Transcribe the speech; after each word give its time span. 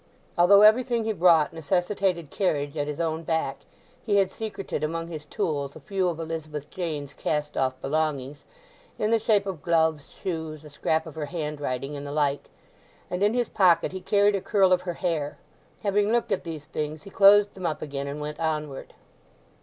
Although 0.35 0.63
everything 0.63 1.05
he 1.05 1.11
brought 1.13 1.53
necessitated 1.53 2.31
carriage 2.31 2.75
at 2.75 2.87
his 2.87 2.99
own 2.99 3.21
back, 3.21 3.57
he 4.03 4.15
had 4.15 4.31
secreted 4.31 4.83
among 4.83 5.09
his 5.09 5.25
tools 5.25 5.75
a 5.75 5.79
few 5.79 6.07
of 6.07 6.19
Elizabeth 6.19 6.67
Jane's 6.71 7.13
cast 7.13 7.55
off 7.55 7.79
belongings, 7.83 8.39
in 8.97 9.11
the 9.11 9.19
shape 9.19 9.45
of 9.45 9.61
gloves, 9.61 10.09
shoes, 10.23 10.65
a 10.65 10.71
scrap 10.71 11.05
of 11.05 11.13
her 11.13 11.27
handwriting, 11.27 11.95
and 11.95 12.07
the 12.07 12.11
like, 12.11 12.49
and 13.11 13.21
in 13.21 13.35
his 13.35 13.49
pocket 13.49 13.91
he 13.91 14.01
carried 14.01 14.35
a 14.35 14.41
curl 14.41 14.73
of 14.73 14.81
her 14.89 14.95
hair. 14.95 15.37
Having 15.83 16.11
looked 16.11 16.31
at 16.31 16.45
these 16.45 16.65
things 16.65 17.03
he 17.03 17.11
closed 17.11 17.53
them 17.53 17.67
up 17.67 17.83
again, 17.83 18.07
and 18.07 18.19
went 18.19 18.39
onward. 18.39 18.95